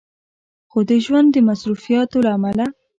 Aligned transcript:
خو 0.69 0.79
د 0.89 0.91
ژوند 1.05 1.27
د 1.33 1.37
مصروفياتو 1.49 2.17
له 2.25 2.29
عمله 2.37 2.65